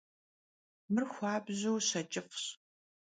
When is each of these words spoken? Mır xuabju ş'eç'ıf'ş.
Mır 0.93 1.03
xuabju 1.13 1.73
ş'eç'ıf'ş. 1.87 2.43